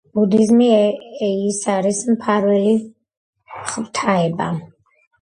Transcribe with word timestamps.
ბუდიზმში 0.17 0.79
ის 1.49 1.59
არის 1.75 2.01
მფარველი 2.15 2.75
ღვთაება. 3.61 4.53